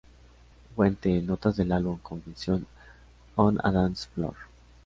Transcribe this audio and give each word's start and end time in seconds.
Fuente: 0.75 1.21
notas 1.21 1.57
del 1.57 1.71
álbum 1.71 1.99
"Confessions 1.99 2.65
on 3.35 3.59
a 3.63 3.69
Dance 3.71 4.09
Floor". 4.15 4.33